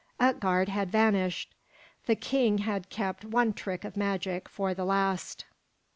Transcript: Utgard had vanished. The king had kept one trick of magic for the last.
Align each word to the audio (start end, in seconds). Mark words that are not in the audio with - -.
Utgard 0.19 0.67
had 0.67 0.89
vanished. 0.91 1.53
The 2.07 2.15
king 2.15 2.57
had 2.57 2.89
kept 2.89 3.23
one 3.23 3.53
trick 3.53 3.85
of 3.85 3.95
magic 3.95 4.49
for 4.49 4.73
the 4.73 4.83
last. 4.83 5.45